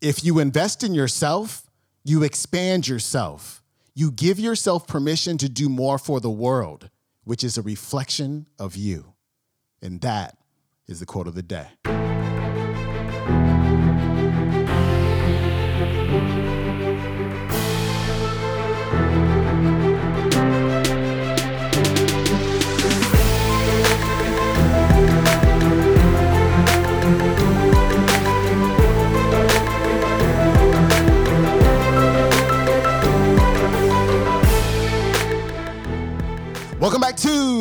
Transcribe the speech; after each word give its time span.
If 0.00 0.22
you 0.22 0.38
invest 0.38 0.84
in 0.84 0.94
yourself, 0.94 1.68
you 2.04 2.22
expand 2.22 2.86
yourself. 2.86 3.64
You 3.96 4.12
give 4.12 4.38
yourself 4.38 4.86
permission 4.86 5.38
to 5.38 5.48
do 5.48 5.68
more 5.68 5.98
for 5.98 6.20
the 6.20 6.30
world, 6.30 6.88
which 7.24 7.42
is 7.42 7.58
a 7.58 7.62
reflection 7.62 8.46
of 8.60 8.76
you. 8.76 9.14
And 9.82 10.00
that 10.02 10.38
is 10.86 11.00
the 11.00 11.06
quote 11.06 11.26
of 11.26 11.34
the 11.34 11.42
day. 11.42 11.66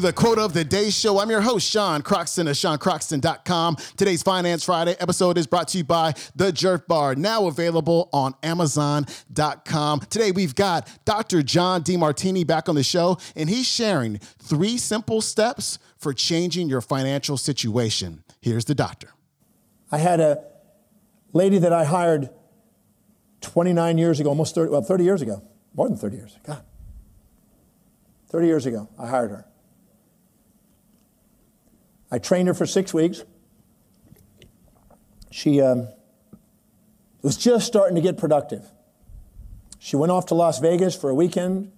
The 0.00 0.12
Quote 0.12 0.38
of 0.38 0.54
the 0.54 0.64
Day 0.64 0.90
Show. 0.90 1.18
I'm 1.18 1.30
your 1.30 1.40
host, 1.40 1.70
Sean 1.70 2.02
Croxton 2.02 2.48
of 2.48 2.56
SeanCroxton.com. 2.56 3.76
Today's 3.96 4.22
Finance 4.22 4.64
Friday 4.64 4.96
episode 4.98 5.38
is 5.38 5.46
brought 5.46 5.68
to 5.68 5.78
you 5.78 5.84
by 5.84 6.14
The 6.34 6.52
Jerk 6.52 6.86
Bar, 6.88 7.14
now 7.14 7.46
available 7.46 8.08
on 8.12 8.34
Amazon.com. 8.42 10.00
Today 10.00 10.32
we've 10.32 10.54
got 10.54 10.88
Dr. 11.04 11.42
John 11.42 11.82
Demartini 11.82 12.46
back 12.46 12.68
on 12.68 12.74
the 12.74 12.82
show, 12.82 13.18
and 13.36 13.48
he's 13.48 13.66
sharing 13.66 14.18
three 14.18 14.78
simple 14.78 15.20
steps 15.20 15.78
for 15.96 16.12
changing 16.12 16.68
your 16.68 16.80
financial 16.80 17.36
situation. 17.36 18.24
Here's 18.40 18.64
the 18.64 18.74
doctor. 18.74 19.10
I 19.92 19.98
had 19.98 20.20
a 20.20 20.42
lady 21.32 21.58
that 21.58 21.72
I 21.72 21.84
hired 21.84 22.30
29 23.42 23.98
years 23.98 24.20
ago, 24.20 24.30
almost 24.30 24.54
30, 24.54 24.70
well, 24.70 24.82
30 24.82 25.04
years 25.04 25.22
ago, 25.22 25.42
more 25.74 25.88
than 25.88 25.96
30 25.98 26.16
years. 26.16 26.38
God. 26.44 26.64
30 28.30 28.46
years 28.46 28.66
ago, 28.66 28.88
I 28.98 29.06
hired 29.06 29.30
her. 29.30 29.46
I 32.10 32.18
trained 32.18 32.48
her 32.48 32.54
for 32.54 32.66
six 32.66 32.94
weeks. 32.94 33.24
She 35.30 35.60
um, 35.60 35.88
was 37.22 37.36
just 37.36 37.66
starting 37.66 37.96
to 37.96 38.00
get 38.00 38.16
productive. 38.16 38.70
She 39.78 39.96
went 39.96 40.12
off 40.12 40.26
to 40.26 40.34
Las 40.34 40.60
Vegas 40.60 40.94
for 40.94 41.10
a 41.10 41.14
weekend 41.14 41.72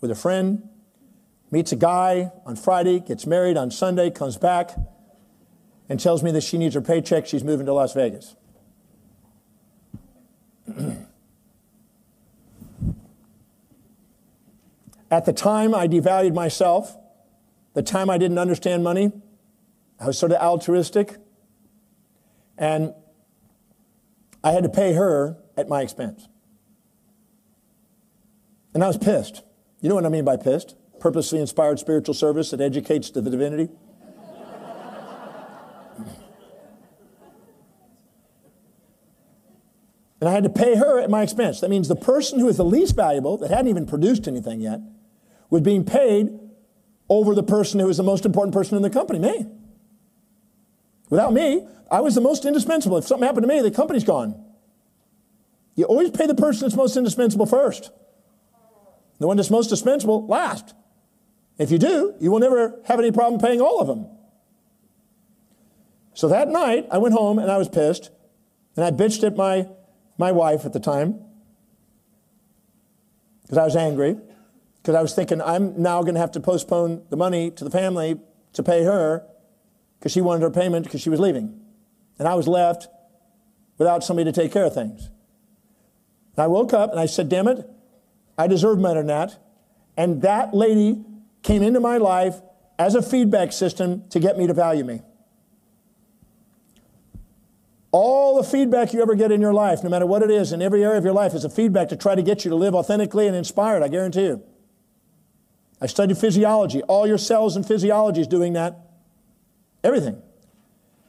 with 0.00 0.10
a 0.10 0.14
friend, 0.14 0.68
meets 1.50 1.72
a 1.72 1.76
guy 1.76 2.30
on 2.44 2.56
Friday, 2.56 3.00
gets 3.00 3.26
married 3.26 3.56
on 3.56 3.70
Sunday, 3.70 4.10
comes 4.10 4.36
back, 4.36 4.76
and 5.88 5.98
tells 5.98 6.22
me 6.22 6.30
that 6.32 6.42
she 6.42 6.58
needs 6.58 6.74
her 6.74 6.80
paycheck. 6.80 7.26
She's 7.26 7.44
moving 7.44 7.66
to 7.66 7.72
Las 7.72 7.94
Vegas. 7.94 8.36
At 15.10 15.24
the 15.26 15.32
time, 15.32 15.74
I 15.74 15.88
devalued 15.88 16.34
myself. 16.34 16.96
The 17.74 17.82
time 17.82 18.08
I 18.08 18.18
didn't 18.18 18.38
understand 18.38 18.82
money, 18.82 19.12
I 20.02 20.06
was 20.06 20.18
sort 20.18 20.32
of 20.32 20.42
altruistic. 20.42 21.16
And 22.58 22.92
I 24.42 24.50
had 24.50 24.64
to 24.64 24.68
pay 24.68 24.94
her 24.94 25.38
at 25.56 25.68
my 25.68 25.80
expense. 25.80 26.26
And 28.74 28.82
I 28.82 28.88
was 28.88 28.98
pissed. 28.98 29.42
You 29.80 29.88
know 29.88 29.94
what 29.94 30.04
I 30.04 30.08
mean 30.08 30.24
by 30.24 30.36
pissed? 30.36 30.74
Purposely 30.98 31.38
inspired 31.38 31.78
spiritual 31.78 32.14
service 32.14 32.50
that 32.50 32.60
educates 32.60 33.10
to 33.10 33.20
the 33.20 33.30
divinity. 33.30 33.68
and 40.20 40.28
I 40.28 40.32
had 40.32 40.42
to 40.42 40.50
pay 40.50 40.74
her 40.74 40.98
at 40.98 41.10
my 41.10 41.22
expense. 41.22 41.60
That 41.60 41.70
means 41.70 41.86
the 41.86 41.94
person 41.94 42.40
who 42.40 42.48
is 42.48 42.56
the 42.56 42.64
least 42.64 42.96
valuable, 42.96 43.36
that 43.38 43.50
hadn't 43.50 43.68
even 43.68 43.86
produced 43.86 44.26
anything 44.26 44.60
yet, 44.60 44.80
was 45.48 45.62
being 45.62 45.84
paid 45.84 46.40
over 47.08 47.36
the 47.36 47.42
person 47.42 47.78
who 47.78 47.86
was 47.86 47.98
the 47.98 48.02
most 48.02 48.24
important 48.24 48.52
person 48.52 48.76
in 48.76 48.82
the 48.82 48.90
company, 48.90 49.20
me. 49.20 49.46
Without 51.12 51.34
me, 51.34 51.66
I 51.90 52.00
was 52.00 52.14
the 52.14 52.22
most 52.22 52.46
indispensable. 52.46 52.96
If 52.96 53.06
something 53.06 53.26
happened 53.26 53.42
to 53.42 53.46
me, 53.46 53.60
the 53.60 53.70
company's 53.70 54.02
gone. 54.02 54.42
You 55.74 55.84
always 55.84 56.10
pay 56.10 56.26
the 56.26 56.34
person 56.34 56.62
that's 56.62 56.74
most 56.74 56.96
indispensable 56.96 57.44
first. 57.44 57.90
The 59.18 59.26
one 59.26 59.36
that's 59.36 59.50
most 59.50 59.66
indispensable 59.66 60.26
last. 60.26 60.72
If 61.58 61.70
you 61.70 61.76
do, 61.76 62.14
you 62.18 62.30
will 62.30 62.38
never 62.38 62.80
have 62.86 62.98
any 62.98 63.12
problem 63.12 63.38
paying 63.42 63.60
all 63.60 63.78
of 63.78 63.88
them. 63.88 64.06
So 66.14 66.28
that 66.28 66.48
night, 66.48 66.86
I 66.90 66.96
went 66.96 67.12
home 67.14 67.38
and 67.38 67.50
I 67.50 67.58
was 67.58 67.68
pissed, 67.68 68.10
and 68.74 68.82
I 68.82 68.90
bitched 68.90 69.22
at 69.22 69.36
my, 69.36 69.68
my 70.16 70.32
wife 70.32 70.64
at 70.64 70.72
the 70.72 70.80
time 70.80 71.22
because 73.42 73.58
I 73.58 73.64
was 73.64 73.76
angry 73.76 74.16
because 74.80 74.94
I 74.94 75.02
was 75.02 75.14
thinking 75.14 75.42
I'm 75.42 75.78
now 75.82 76.00
going 76.00 76.14
to 76.14 76.20
have 76.20 76.32
to 76.32 76.40
postpone 76.40 77.02
the 77.10 77.18
money 77.18 77.50
to 77.50 77.64
the 77.64 77.70
family 77.70 78.18
to 78.54 78.62
pay 78.62 78.84
her 78.84 79.26
because 80.02 80.10
she 80.10 80.20
wanted 80.20 80.42
her 80.42 80.50
payment 80.50 80.84
because 80.84 81.00
she 81.00 81.10
was 81.10 81.20
leaving. 81.20 81.60
And 82.18 82.26
I 82.26 82.34
was 82.34 82.48
left 82.48 82.88
without 83.78 84.02
somebody 84.02 84.24
to 84.24 84.32
take 84.32 84.52
care 84.52 84.64
of 84.64 84.74
things. 84.74 85.10
And 86.34 86.42
I 86.42 86.48
woke 86.48 86.72
up 86.72 86.90
and 86.90 86.98
I 86.98 87.06
said, 87.06 87.28
damn 87.28 87.46
it, 87.46 87.70
I 88.36 88.48
deserve 88.48 88.82
better 88.82 88.98
than 88.98 89.06
that. 89.06 89.38
And 89.96 90.20
that 90.22 90.54
lady 90.54 91.04
came 91.44 91.62
into 91.62 91.78
my 91.78 91.98
life 91.98 92.40
as 92.80 92.96
a 92.96 93.02
feedback 93.02 93.52
system 93.52 94.08
to 94.08 94.18
get 94.18 94.36
me 94.36 94.48
to 94.48 94.54
value 94.54 94.82
me. 94.82 95.02
All 97.92 98.42
the 98.42 98.48
feedback 98.48 98.92
you 98.92 99.02
ever 99.02 99.14
get 99.14 99.30
in 99.30 99.40
your 99.40 99.54
life, 99.54 99.84
no 99.84 99.90
matter 99.90 100.06
what 100.06 100.22
it 100.22 100.32
is, 100.32 100.50
in 100.50 100.60
every 100.60 100.82
area 100.82 100.98
of 100.98 101.04
your 101.04 101.12
life, 101.12 101.32
is 101.32 101.44
a 101.44 101.50
feedback 101.50 101.90
to 101.90 101.96
try 101.96 102.16
to 102.16 102.22
get 102.22 102.44
you 102.44 102.48
to 102.48 102.56
live 102.56 102.74
authentically 102.74 103.28
and 103.28 103.36
inspired, 103.36 103.84
I 103.84 103.88
guarantee 103.88 104.24
you. 104.24 104.42
I 105.80 105.86
studied 105.86 106.18
physiology. 106.18 106.82
All 106.82 107.06
your 107.06 107.18
cells 107.18 107.54
and 107.54 107.64
physiology 107.64 108.22
is 108.22 108.26
doing 108.26 108.54
that. 108.54 108.80
Everything. 109.84 110.22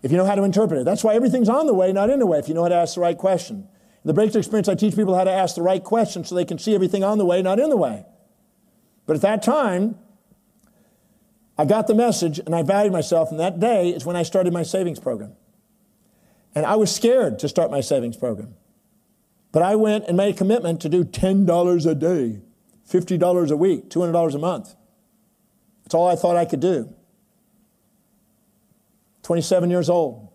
If 0.02 0.12
you 0.12 0.18
know 0.18 0.26
how 0.26 0.36
to 0.36 0.44
interpret 0.44 0.82
it. 0.82 0.84
That's 0.84 1.04
why 1.04 1.16
everything's 1.16 1.50
on 1.50 1.68
the 1.68 1.74
way, 1.74 1.94
not 1.94 2.10
in 2.10 2.20
the 2.20 2.26
way, 2.26 2.40
if 2.40 2.48
you 2.48 2.54
know 2.54 2.64
how 2.64 2.70
to 2.70 2.76
ask 2.76 2.96
the 2.96 3.02
right 3.02 3.18
question. 3.18 3.58
In 3.58 4.08
the 4.08 4.14
breakthrough 4.14 4.40
experience, 4.40 4.68
I 4.68 4.76
teach 4.76 4.96
people 4.96 5.16
how 5.16 5.24
to 5.24 5.32
ask 5.32 5.56
the 5.56 5.62
right 5.62 5.84
question 5.84 6.26
so 6.26 6.36
they 6.36 6.44
can 6.44 6.60
see 6.60 6.76
everything 6.76 7.04
on 7.04 7.18
the 7.18 7.26
way, 7.26 7.42
not 7.42 7.60
in 7.60 7.70
the 7.70 7.78
way. 7.78 8.06
But 9.06 9.16
at 9.16 9.22
that 9.22 9.44
time, 9.44 9.98
I 11.58 11.66
got 11.66 11.88
the 11.88 11.96
message 11.96 12.40
and 12.40 12.54
I 12.54 12.64
valued 12.64 12.92
myself, 12.92 13.32
and 13.32 13.40
that 13.40 13.60
day 13.60 13.90
is 13.90 14.06
when 14.06 14.16
I 14.16 14.24
started 14.24 14.52
my 14.52 14.64
savings 14.64 15.00
program. 15.00 15.34
And 16.56 16.66
I 16.66 16.76
was 16.76 16.94
scared 16.94 17.40
to 17.40 17.50
start 17.50 17.72
my 17.72 17.82
savings 17.82 18.18
program. 18.18 18.56
But 19.52 19.62
I 19.62 19.76
went 19.76 20.06
and 20.08 20.18
made 20.18 20.36
a 20.36 20.38
commitment 20.38 20.82
to 20.82 20.90
do 20.90 21.04
$10 21.04 21.86
a 21.90 21.96
day. 21.96 22.42
$50 22.90 23.52
a 23.52 23.56
week, 23.56 23.90
$200 23.90 24.36
a 24.36 24.38
month. 24.38 24.76
That's 25.84 25.96
all 25.96 26.08
I 26.08 26.16
thought 26.16 26.36
I 26.36 26.46
could 26.46 26.60
do. 26.60 26.94
27 29.24 29.70
years 29.70 29.90
old. 29.90 30.30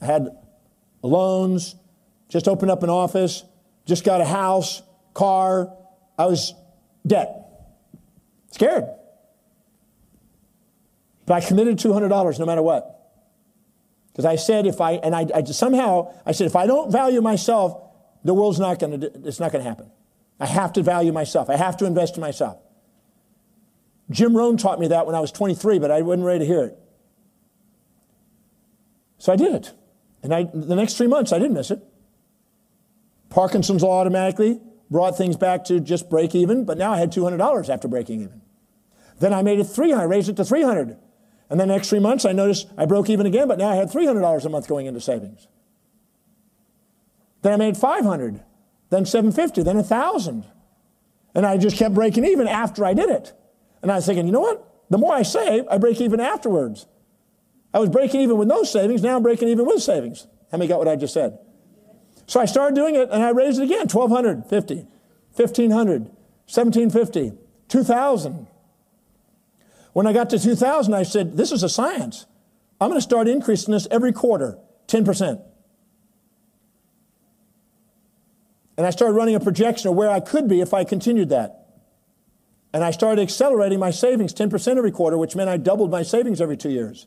I 0.00 0.06
had 0.06 0.28
loans, 1.02 1.76
just 2.28 2.48
opened 2.48 2.70
up 2.70 2.82
an 2.82 2.90
office, 2.90 3.44
just 3.84 4.04
got 4.04 4.20
a 4.20 4.24
house, 4.24 4.82
car. 5.12 5.72
I 6.18 6.26
was 6.26 6.54
debt. 7.06 7.44
Scared. 8.50 8.84
But 11.26 11.34
I 11.42 11.46
committed 11.46 11.78
$200 11.78 12.38
no 12.38 12.46
matter 12.46 12.62
what. 12.62 12.90
Because 14.12 14.24
I 14.24 14.36
said 14.36 14.66
if 14.66 14.80
I, 14.80 14.92
and 14.92 15.14
I, 15.14 15.26
I 15.34 15.42
somehow, 15.44 16.14
I 16.24 16.32
said 16.32 16.46
if 16.46 16.54
I 16.54 16.66
don't 16.66 16.92
value 16.92 17.20
myself, 17.20 17.80
the 18.22 18.32
world's 18.32 18.60
not 18.60 18.78
going 18.78 19.00
to, 19.00 19.06
it's 19.24 19.40
not 19.40 19.50
going 19.50 19.64
to 19.64 19.68
happen. 19.68 19.90
I 20.38 20.46
have 20.46 20.72
to 20.74 20.82
value 20.82 21.12
myself. 21.12 21.50
I 21.50 21.56
have 21.56 21.76
to 21.78 21.84
invest 21.84 22.16
in 22.16 22.20
myself. 22.20 22.58
Jim 24.10 24.36
Rohn 24.36 24.56
taught 24.56 24.78
me 24.78 24.88
that 24.88 25.06
when 25.06 25.14
I 25.14 25.20
was 25.20 25.32
23, 25.32 25.78
but 25.78 25.90
I 25.90 26.02
wasn't 26.02 26.26
ready 26.26 26.40
to 26.40 26.46
hear 26.46 26.64
it. 26.64 26.78
So 29.24 29.32
I 29.32 29.36
did 29.36 29.54
it. 29.54 29.72
And 30.22 30.34
I, 30.34 30.42
the 30.52 30.76
next 30.76 30.98
three 30.98 31.06
months, 31.06 31.32
I 31.32 31.38
didn't 31.38 31.54
miss 31.54 31.70
it. 31.70 31.82
Parkinson's 33.30 33.82
law 33.82 34.00
automatically 34.00 34.60
brought 34.90 35.16
things 35.16 35.34
back 35.34 35.64
to 35.64 35.80
just 35.80 36.10
break 36.10 36.34
even, 36.34 36.66
but 36.66 36.76
now 36.76 36.92
I 36.92 36.98
had 36.98 37.10
$200 37.10 37.70
after 37.70 37.88
breaking 37.88 38.20
even. 38.20 38.42
Then 39.20 39.32
I 39.32 39.40
made 39.40 39.60
it 39.60 39.64
300, 39.64 39.98
I 39.98 40.04
raised 40.04 40.28
it 40.28 40.36
to 40.36 40.44
300. 40.44 40.98
And 41.48 41.58
the 41.58 41.64
next 41.64 41.88
three 41.88 42.00
months, 42.00 42.26
I 42.26 42.32
noticed 42.32 42.68
I 42.76 42.84
broke 42.84 43.08
even 43.08 43.24
again, 43.24 43.48
but 43.48 43.56
now 43.56 43.70
I 43.70 43.76
had 43.76 43.88
$300 43.88 44.44
a 44.44 44.48
month 44.50 44.68
going 44.68 44.84
into 44.84 45.00
savings. 45.00 45.48
Then 47.40 47.54
I 47.54 47.56
made 47.56 47.78
500 47.78 48.42
then 48.90 49.06
750, 49.06 49.62
then 49.62 49.76
1,000. 49.76 50.44
And 51.34 51.46
I 51.46 51.56
just 51.56 51.78
kept 51.78 51.94
breaking 51.94 52.26
even 52.26 52.46
after 52.46 52.84
I 52.84 52.92
did 52.92 53.08
it. 53.08 53.32
And 53.80 53.90
I 53.90 53.96
was 53.96 54.04
thinking, 54.04 54.26
you 54.26 54.32
know 54.32 54.40
what? 54.40 54.68
The 54.90 54.98
more 54.98 55.14
I 55.14 55.22
save, 55.22 55.64
I 55.70 55.78
break 55.78 55.98
even 56.02 56.20
afterwards. 56.20 56.86
I 57.74 57.80
was 57.80 57.90
breaking 57.90 58.20
even 58.20 58.38
with 58.38 58.46
no 58.46 58.62
savings, 58.62 59.02
now 59.02 59.16
I'm 59.16 59.22
breaking 59.22 59.48
even 59.48 59.66
with 59.66 59.82
savings. 59.82 60.28
How 60.52 60.58
many 60.58 60.68
got 60.68 60.78
what 60.78 60.86
I 60.86 60.94
just 60.94 61.12
said? 61.12 61.38
So 62.28 62.40
I 62.40 62.44
started 62.44 62.76
doing 62.76 62.94
it 62.94 63.10
and 63.10 63.22
I 63.22 63.30
raised 63.30 63.60
it 63.60 63.64
again 63.64 63.88
1,250, 63.88 64.74
1,500, 65.34 66.02
1,750, 66.04 67.32
2,000. 67.68 68.46
When 69.92 70.06
I 70.06 70.12
got 70.12 70.30
to 70.30 70.38
2,000, 70.38 70.94
I 70.94 71.02
said, 71.02 71.36
this 71.36 71.50
is 71.50 71.64
a 71.64 71.68
science. 71.68 72.26
I'm 72.80 72.88
going 72.88 72.98
to 72.98 73.02
start 73.02 73.26
increasing 73.26 73.72
this 73.72 73.88
every 73.90 74.12
quarter, 74.12 74.58
10%. 74.86 75.42
And 78.76 78.86
I 78.86 78.90
started 78.90 79.14
running 79.14 79.34
a 79.34 79.40
projection 79.40 79.90
of 79.90 79.96
where 79.96 80.10
I 80.10 80.20
could 80.20 80.48
be 80.48 80.60
if 80.60 80.72
I 80.74 80.84
continued 80.84 81.28
that. 81.30 81.66
And 82.72 82.84
I 82.84 82.90
started 82.92 83.22
accelerating 83.22 83.78
my 83.78 83.90
savings 83.90 84.32
10% 84.32 84.76
every 84.76 84.90
quarter, 84.90 85.18
which 85.18 85.36
meant 85.36 85.48
I 85.48 85.56
doubled 85.56 85.90
my 85.90 86.02
savings 86.02 86.40
every 86.40 86.56
two 86.56 86.70
years. 86.70 87.06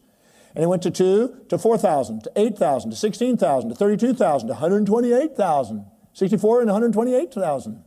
And 0.58 0.64
it 0.64 0.70
went 0.70 0.82
to 0.82 0.90
two, 0.90 1.46
to 1.50 1.60
4,000, 1.60 2.24
to 2.24 2.32
8,000, 2.36 2.90
to 2.90 2.98
16,000, 2.98 3.70
to 3.70 3.76
32,000, 3.76 4.48
to 4.48 4.54
128,000, 4.54 5.86
64 6.14 6.62
and 6.62 6.68
128,000. 6.68 7.84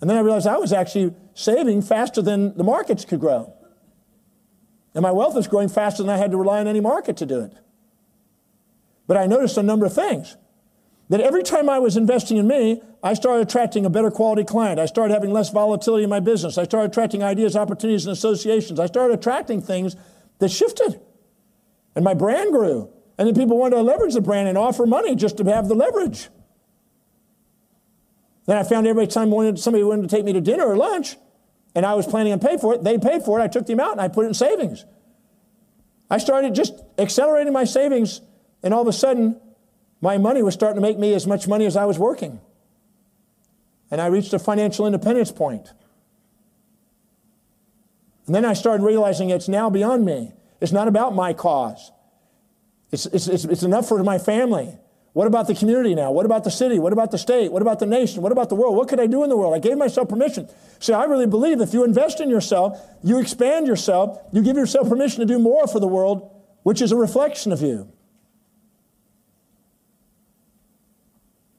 And 0.00 0.10
then 0.10 0.16
I 0.16 0.20
realized 0.20 0.48
I 0.48 0.56
was 0.56 0.72
actually 0.72 1.14
saving 1.34 1.82
faster 1.82 2.22
than 2.22 2.56
the 2.56 2.64
markets 2.64 3.04
could 3.04 3.20
grow. 3.20 3.54
And 4.96 5.02
my 5.02 5.12
wealth 5.12 5.36
was 5.36 5.46
growing 5.46 5.68
faster 5.68 6.02
than 6.02 6.10
I 6.10 6.16
had 6.16 6.32
to 6.32 6.36
rely 6.36 6.58
on 6.58 6.66
any 6.66 6.80
market 6.80 7.16
to 7.18 7.26
do 7.26 7.38
it. 7.38 7.52
But 9.06 9.16
I 9.16 9.26
noticed 9.28 9.56
a 9.56 9.62
number 9.62 9.86
of 9.86 9.94
things 9.94 10.36
that 11.08 11.20
every 11.20 11.44
time 11.44 11.68
I 11.68 11.78
was 11.78 11.96
investing 11.96 12.36
in 12.38 12.48
me, 12.48 12.82
I 13.00 13.14
started 13.14 13.46
attracting 13.46 13.86
a 13.86 13.90
better 13.90 14.10
quality 14.10 14.42
client. 14.42 14.80
I 14.80 14.86
started 14.86 15.14
having 15.14 15.30
less 15.30 15.50
volatility 15.50 16.02
in 16.02 16.10
my 16.10 16.18
business. 16.18 16.58
I 16.58 16.64
started 16.64 16.90
attracting 16.90 17.22
ideas, 17.22 17.54
opportunities, 17.54 18.06
and 18.06 18.12
associations. 18.12 18.80
I 18.80 18.86
started 18.86 19.14
attracting 19.14 19.62
things 19.62 19.94
that 20.40 20.48
shifted. 20.48 21.00
And 21.94 22.04
my 22.04 22.14
brand 22.14 22.52
grew. 22.52 22.90
And 23.18 23.28
then 23.28 23.34
people 23.34 23.58
wanted 23.58 23.76
to 23.76 23.82
leverage 23.82 24.14
the 24.14 24.20
brand 24.20 24.48
and 24.48 24.56
offer 24.56 24.86
money 24.86 25.14
just 25.14 25.36
to 25.36 25.44
have 25.44 25.68
the 25.68 25.74
leverage. 25.74 26.28
Then 28.46 28.56
I 28.56 28.64
found 28.64 28.86
every 28.86 29.06
time 29.06 29.30
somebody 29.56 29.84
wanted 29.84 30.02
to 30.02 30.08
take 30.08 30.24
me 30.24 30.32
to 30.32 30.40
dinner 30.40 30.64
or 30.64 30.76
lunch, 30.76 31.16
and 31.74 31.86
I 31.86 31.94
was 31.94 32.06
planning 32.06 32.32
on 32.32 32.40
paying 32.40 32.58
for 32.58 32.74
it, 32.74 32.82
they 32.82 32.98
paid 32.98 33.22
for 33.22 33.38
it. 33.38 33.42
I 33.42 33.48
took 33.48 33.66
the 33.66 33.72
amount 33.74 33.92
and 33.92 34.00
I 34.00 34.08
put 34.08 34.24
it 34.24 34.28
in 34.28 34.34
savings. 34.34 34.84
I 36.10 36.18
started 36.18 36.54
just 36.54 36.74
accelerating 36.98 37.52
my 37.52 37.64
savings, 37.64 38.20
and 38.62 38.74
all 38.74 38.82
of 38.82 38.88
a 38.88 38.92
sudden, 38.92 39.40
my 40.00 40.18
money 40.18 40.42
was 40.42 40.54
starting 40.54 40.76
to 40.76 40.82
make 40.82 40.98
me 40.98 41.14
as 41.14 41.26
much 41.26 41.46
money 41.46 41.64
as 41.64 41.76
I 41.76 41.84
was 41.84 41.98
working. 41.98 42.40
And 43.90 44.00
I 44.00 44.06
reached 44.06 44.32
a 44.32 44.38
financial 44.38 44.86
independence 44.86 45.30
point. 45.30 45.72
And 48.26 48.34
then 48.34 48.44
I 48.44 48.52
started 48.54 48.82
realizing 48.82 49.30
it's 49.30 49.48
now 49.48 49.70
beyond 49.70 50.04
me. 50.04 50.32
It's 50.62 50.70
not 50.70 50.86
about 50.86 51.12
my 51.12 51.32
cause. 51.32 51.90
It's, 52.92 53.06
it's, 53.06 53.26
it's, 53.26 53.44
it's 53.44 53.62
enough 53.64 53.88
for 53.88 54.02
my 54.04 54.18
family. 54.18 54.78
What 55.12 55.26
about 55.26 55.48
the 55.48 55.56
community 55.56 55.96
now? 55.96 56.12
What 56.12 56.24
about 56.24 56.44
the 56.44 56.52
city? 56.52 56.78
What 56.78 56.92
about 56.92 57.10
the 57.10 57.18
state? 57.18 57.50
What 57.50 57.62
about 57.62 57.80
the 57.80 57.86
nation? 57.86 58.22
What 58.22 58.30
about 58.30 58.48
the 58.48 58.54
world? 58.54 58.76
What 58.76 58.88
could 58.88 59.00
I 59.00 59.08
do 59.08 59.24
in 59.24 59.28
the 59.28 59.36
world? 59.36 59.54
I 59.54 59.58
gave 59.58 59.76
myself 59.76 60.08
permission. 60.08 60.48
See, 60.78 60.92
I 60.92 61.02
really 61.04 61.26
believe 61.26 61.60
if 61.60 61.74
you 61.74 61.82
invest 61.82 62.20
in 62.20 62.30
yourself, 62.30 62.80
you 63.02 63.18
expand 63.18 63.66
yourself, 63.66 64.20
you 64.32 64.40
give 64.40 64.56
yourself 64.56 64.88
permission 64.88 65.18
to 65.18 65.26
do 65.26 65.40
more 65.40 65.66
for 65.66 65.80
the 65.80 65.88
world, 65.88 66.30
which 66.62 66.80
is 66.80 66.92
a 66.92 66.96
reflection 66.96 67.50
of 67.50 67.60
you. 67.60 67.90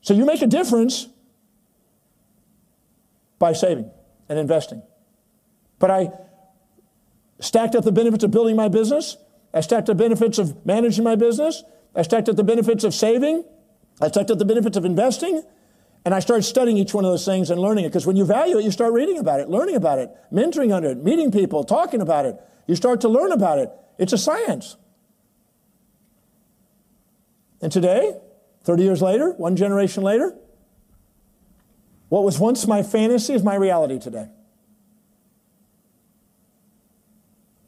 So 0.01 0.13
you 0.13 0.25
make 0.25 0.41
a 0.41 0.47
difference 0.47 1.09
by 3.37 3.51
saving 3.51 3.91
and 4.29 4.39
investing. 4.39 4.81
But 5.77 5.91
I 5.91 6.09
stacked 7.43 7.75
up 7.75 7.83
the 7.83 7.91
benefits 7.91 8.23
of 8.23 8.31
building 8.31 8.55
my 8.55 8.69
business. 8.69 9.17
I 9.53 9.61
stacked 9.61 9.89
up 9.89 9.97
the 9.97 10.03
benefits 10.03 10.37
of 10.37 10.65
managing 10.65 11.03
my 11.03 11.15
business. 11.15 11.63
I 11.95 12.01
stacked 12.01 12.29
up 12.29 12.35
the 12.35 12.43
benefits 12.43 12.83
of 12.83 12.93
saving. 12.93 13.43
I 14.01 14.07
stacked 14.07 14.31
up 14.31 14.39
the 14.39 14.45
benefits 14.45 14.77
of 14.77 14.85
investing. 14.85 15.43
And 16.05 16.13
I 16.13 16.19
started 16.19 16.43
studying 16.43 16.77
each 16.77 16.93
one 16.93 17.05
of 17.05 17.11
those 17.11 17.25
things 17.25 17.49
and 17.49 17.59
learning 17.59 17.85
it. 17.85 17.89
Because 17.89 18.05
when 18.05 18.15
you 18.15 18.25
value 18.25 18.57
it, 18.57 18.63
you 18.63 18.71
start 18.71 18.93
reading 18.93 19.17
about 19.17 19.39
it, 19.39 19.49
learning 19.49 19.75
about 19.75 19.99
it, 19.99 20.09
mentoring 20.31 20.73
under 20.73 20.89
it, 20.89 21.03
meeting 21.03 21.31
people, 21.31 21.63
talking 21.63 22.01
about 22.01 22.25
it. 22.25 22.35
You 22.67 22.75
start 22.75 23.01
to 23.01 23.09
learn 23.09 23.31
about 23.31 23.59
it. 23.59 23.69
It's 23.97 24.13
a 24.13 24.17
science. 24.17 24.77
And 27.61 27.71
today, 27.71 28.17
30 28.63 28.83
years 28.83 29.01
later, 29.01 29.31
one 29.33 29.55
generation 29.55 30.03
later, 30.03 30.35
what 32.09 32.23
was 32.23 32.39
once 32.39 32.67
my 32.67 32.83
fantasy 32.83 33.33
is 33.33 33.43
my 33.43 33.55
reality 33.55 33.99
today. 33.99 34.27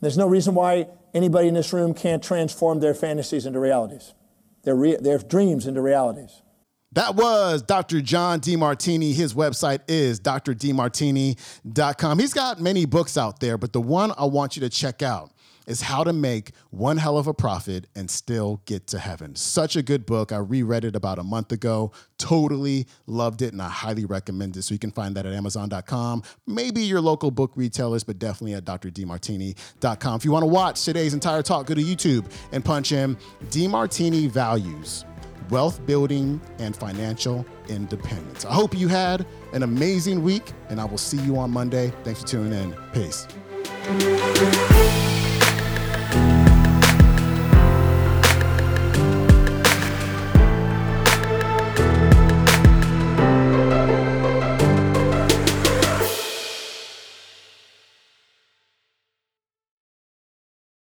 There's 0.06 0.20
no 0.20 0.28
reason 0.28 0.54
why 0.54 0.86
anybody 1.16 1.48
in 1.48 1.56
this 1.56 1.74
room 1.74 1.96
can't 1.96 2.22
transform 2.22 2.80
their 2.80 2.94
fantasies 2.94 3.48
into 3.48 3.60
realities, 3.60 4.14
their, 4.62 4.76
re- 4.76 4.98
their 4.98 5.18
dreams 5.18 5.66
into 5.66 5.82
realities. 5.82 6.44
That 6.92 7.16
was 7.16 7.64
Dr. 7.64 8.02
John 8.02 8.40
Demartini. 8.40 9.16
His 9.16 9.34
website 9.34 9.80
is 9.88 10.20
drdemartini.com. 10.20 12.20
He's 12.20 12.36
got 12.36 12.62
many 12.62 12.86
books 12.86 13.18
out 13.18 13.40
there, 13.40 13.58
but 13.58 13.74
the 13.74 13.82
one 13.82 14.12
I 14.16 14.26
want 14.26 14.56
you 14.56 14.60
to 14.60 14.70
check 14.70 15.02
out 15.02 15.32
is 15.68 15.82
How 15.82 16.04
to 16.04 16.14
Make 16.14 16.52
One 16.70 16.98
Hell 16.98 17.18
of 17.18 17.28
a 17.28 17.34
Profit 17.34 17.88
and 17.96 18.10
Still 18.10 18.62
Get 18.66 18.88
to 18.88 19.00
Heaven. 19.00 19.36
Such 19.36 19.76
a 19.76 19.82
good 19.82 20.06
book. 20.06 20.32
I 20.32 20.38
reread 20.38 20.86
it 20.86 20.96
about 20.96 21.20
a 21.20 21.24
month 21.24 21.52
ago. 21.52 21.92
Totally 22.18 22.88
loved 23.08 23.42
it, 23.42 23.54
and 23.54 23.62
I 23.62 23.70
highly 23.70 24.06
recommend 24.06 24.58
it. 24.58 24.64
So 24.64 24.74
you 24.74 24.80
can 24.80 24.92
find 24.92 25.16
that 25.16 25.26
at 25.26 25.34
Amazon.com, 25.34 26.24
maybe 26.48 26.82
your 26.82 27.02
local 27.02 27.32
book 27.32 27.52
retailers, 27.56 28.04
but 28.04 28.20
definitely 28.20 28.54
at 28.54 28.66
drdemartini.com. 28.66 30.16
If 30.16 30.26
you 30.26 30.32
want 30.32 30.44
to 30.44 30.48
watch 30.48 30.84
today's 30.84 31.14
entire 31.14 31.42
talk, 31.42 31.68
go 31.68 31.74
to 31.74 31.82
YouTube 31.82 32.26
and 32.52 32.64
punch 32.64 32.92
in 32.92 33.18
Demartini 33.50 34.30
Values 34.30 35.06
wealth 35.50 35.86
building, 35.86 36.42
and 36.60 36.76
financial 36.76 37.46
independence. 37.70 38.46
I 38.46 38.54
hope 38.54 38.78
you 38.78 38.88
had 38.88 39.26
an 39.54 39.64
amazing 39.64 40.24
week, 40.24 40.52
and 40.70 40.80
I 40.80 40.86
will 40.86 40.98
see 40.98 41.20
you 41.22 41.38
on 41.38 41.52
Monday. 41.52 41.94
Thanks 42.04 42.22
for 42.22 42.28
tuning 42.28 42.54
in. 42.54 42.76
Peace. 42.94 43.28